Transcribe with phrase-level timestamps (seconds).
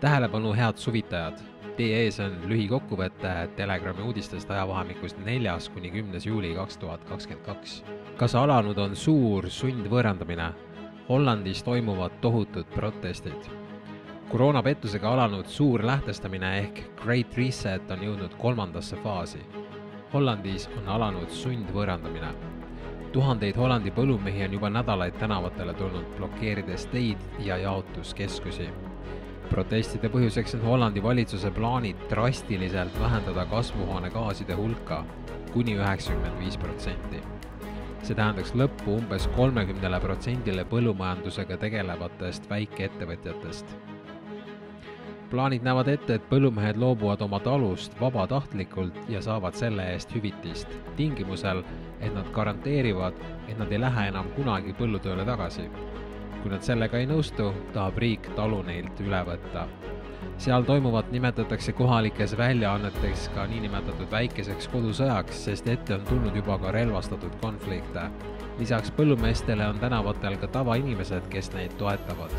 [0.00, 1.38] tähelepanu, head suvitajad!
[1.76, 7.82] Teie ees on lühikokkuvõte Telegrami uudistest ajavahemikust neljas kuni kümnes juuli kaks tuhat kakskümmend kaks.
[8.16, 10.50] kas alanud on suur sundvõõrandamine?
[11.08, 13.48] Hollandis toimuvad tohutud protestid.
[14.28, 19.40] koroonapettusega alanud suur lähtestamine ehk Great Reset on jõudnud kolmandasse faasi.
[20.12, 22.34] Hollandis on alanud sundvõõrandamine
[23.12, 28.68] tuhandeid Hollandi põllumehi on juba nädalaid tänavatele tulnud, blokeerides teid ja jaotuskeskusi
[29.50, 35.04] protestide põhjuseks on Hollandi valitsuse plaanid drastiliselt vähendada kasvuhoonegaaside hulka
[35.52, 37.22] kuni üheksakümmend viis protsenti.
[38.02, 43.66] see tähendaks lõppu umbes kolmekümnele protsendile põllumajandusega tegelevatest väikeettevõtjatest.
[45.30, 51.62] plaanid näevad ette, et põllumehed loobuvad oma talust vabatahtlikult ja saavad selle eest hüvitist, tingimusel,
[52.00, 53.14] et nad garanteerivad,
[53.48, 55.70] et nad ei lähe enam kunagi põllutööle tagasi
[56.46, 59.64] kui nad sellega ei nõustu, tahab riik talu neilt üle võtta.
[60.38, 66.70] seal toimuvat nimetatakse kohalikes väljaannetes ka niinimetatud väikeseks kodusõjaks, sest ette on tulnud juba ka
[66.70, 68.04] relvastatud konflikte.
[68.58, 72.30] lisaks põllumeestele on tänavatel ka tavainimesed, kes neid toetavad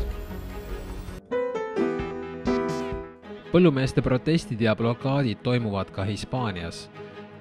[3.52, 6.88] põllumeeste protestid ja blokaadid toimuvad ka Hispaanias.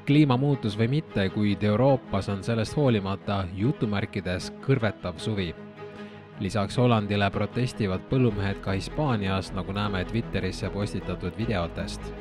[0.05, 5.53] kliimamuutus või mitte, kuid Euroopas on sellest hoolimata jutumärkides kõrvetav suvi
[6.39, 12.13] lisaks Hollandile protestivad põllumehed ka Hispaanias, nagu näeme Twitterisse postitatud videotest.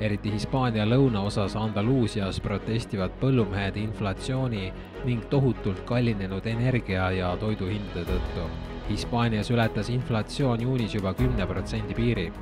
[0.00, 4.72] eriti Hispaania lõunaosas Andaluusias protestivad põllumehed inflatsiooni
[5.04, 8.44] ning tohutult kallinenud energia ja toiduhindade tõttu.
[8.88, 12.32] Hispaanias ületas inflatsioon juunis juba kümne protsendi piiri.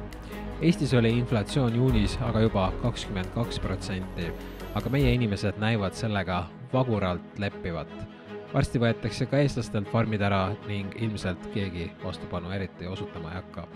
[0.60, 4.28] Eestis oli inflatsioon juunis aga juba kakskümmend kaks protsenti,
[4.74, 8.15] aga meie inimesed näivad sellega vaguralt leppivat
[8.54, 13.68] varsti võetakse ka eestlastelt farmid ära ning ilmselt keegi vastupanu eriti osutama ei hakka.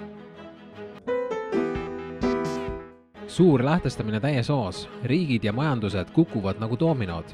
[3.30, 7.24] suur lähtestamine täies hoos, riigid ja majandused kukuvad nagu doominod.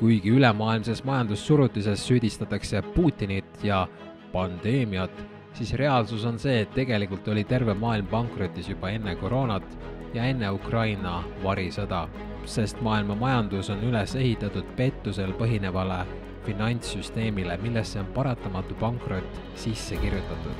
[0.00, 3.88] kuigi ülemaailmses majandussurutises süüdistatakse Putinit ja
[4.32, 9.78] pandeemiat, siis reaalsus on see, et tegelikult oli terve maailm pankrotis juba enne koroonat
[10.14, 12.08] ja enne Ukraina varisõda,
[12.44, 16.04] sest maailma majandus on üles ehitatud pettusel põhinevale
[16.46, 20.56] finantssüsteemile, millesse on paratamatu pankrot sisse kirjutatud.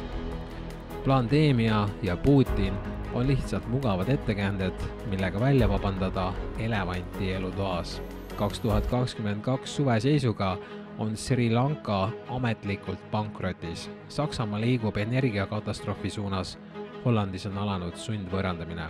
[1.05, 2.75] Plandemia ja Putin
[3.15, 4.75] on lihtsalt mugavad ettekäänded,
[5.07, 8.03] millega välja vabandada elevanti elutoas.
[8.37, 10.59] kaks tuhat kakskümmend kaks suve seisuga
[10.99, 13.91] on Sri Lanka ametlikult pankrotis.
[14.09, 16.59] Saksamaa liigub energiakatastroofi suunas.
[17.05, 18.89] Hollandis on alanud sundvõõrandamine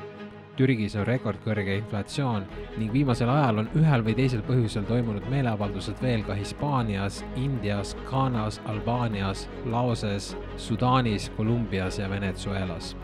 [0.56, 2.47] Türgis on rekordkõrge inflatsioon
[2.81, 8.61] ning viimasel ajal on ühel või teisel põhjusel toimunud meeleavaldused veel ka Hispaanias, Indias, Ghanas,
[8.72, 12.95] Albaanias, Laoses, Sudaanis, Kolumbias ja Venezuelas.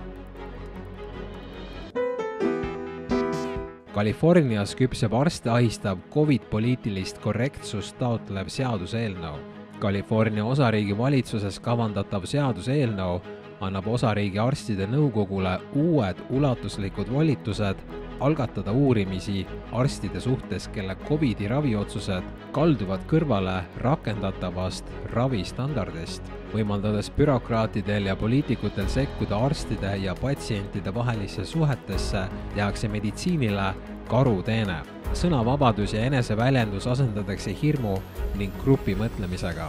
[3.92, 9.36] Californias küpseb arste ahistav Covid poliitilist korrektsust taotlev seaduseelnõu.
[9.82, 13.20] California osariigi valitsuses kavandatav seaduseelnõu
[13.62, 17.82] annab osariigi arstide nõukogule uued ulatuslikud volitused
[18.22, 28.90] algatada uurimisi arstide suhtes, kelle Covidi raviotsused kalduvad kõrvale rakendatavast ravistandardist, võimaldades bürokraatidel ja poliitikutel
[28.92, 33.72] sekkuda arstide ja patsientide vahelisse suhetesse, tehakse meditsiinile
[34.10, 34.82] karuteene.
[35.12, 37.98] sõnavabadus ja eneseväljendus asendatakse hirmu
[38.40, 39.68] ning grupimõtlemisega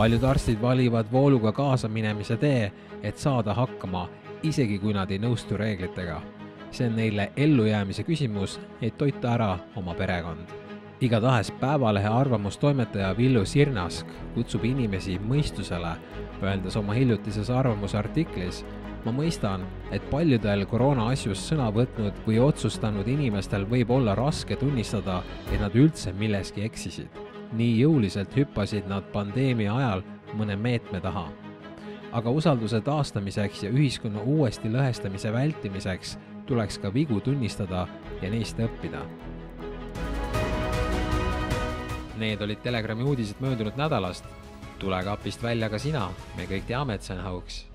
[0.00, 2.72] paljud arstid valivad vooluga kaasaminemise tee,
[3.02, 4.06] et saada hakkama,
[4.42, 6.22] isegi kui nad ei nõustu reeglitega.
[6.70, 10.48] see on neile ellujäämise küsimus, et toita ära oma perekond.
[11.00, 15.94] igatahes Päevalehe arvamustoimetaja Villu Sirnask kutsub inimesi mõistusele,
[16.42, 18.64] öeldes oma hiljutises arvamusartiklis,
[19.04, 25.22] ma mõistan, et paljudel koroona asjus sõna võtnud või otsustanud inimestel võib olla raske tunnistada,
[25.52, 30.02] et nad üldse milleski eksisid nii jõuliselt hüppasid nad pandeemia ajal
[30.38, 31.28] mõne meetme taha.
[32.12, 37.86] aga usalduse taastamiseks ja ühiskonna uuesti lõhestamise vältimiseks tuleks ka vigu tunnistada
[38.22, 39.04] ja neist õppida.
[42.18, 44.24] Need olid Telegrami uudised möödunud nädalast.
[44.78, 47.69] tule kapist välja ka sina, me kõik teame, et see on hauks